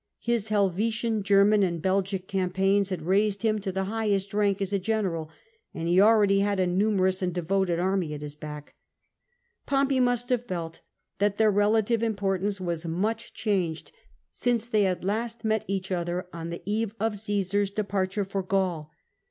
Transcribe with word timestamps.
His 0.17 0.47
Helvetian, 0.47 1.21
German, 1.21 1.61
and 1.61 1.79
Belgic 1.79 2.27
campaigns 2.27 2.89
had 2.89 3.03
raised 3.03 3.43
him 3.43 3.59
to 3.61 3.71
the 3.71 3.83
highest 3.83 4.33
rank 4.33 4.59
as 4.59 4.73
a 4.73 4.79
general, 4.79 5.29
and 5.75 5.87
he 5.87 6.01
already 6.01 6.39
had 6.39 6.59
a 6.59 6.65
numerous 6.65 7.21
and 7.21 7.31
devoted 7.31 7.77
army 7.77 8.15
at 8.15 8.23
his 8.23 8.33
back. 8.33 8.73
Pompey 9.67 9.99
must 9.99 10.29
have 10.29 10.47
felt 10.47 10.79
that 11.19 11.37
their 11.37 11.51
relative 11.51 12.01
importance 12.01 12.59
was 12.59 12.83
much 12.83 13.35
changed 13.35 13.91
since 14.31 14.65
they 14.65 14.85
had 14.85 15.03
last 15.05 15.45
met 15.45 15.65
each 15.67 15.91
other 15.91 16.25
on 16.33 16.49
the 16.49 16.63
eve 16.65 16.95
of 16.99 17.19
Caesar's 17.19 17.69
departure 17.69 18.25
for 18.25 18.41
Gaul. 18.41 18.91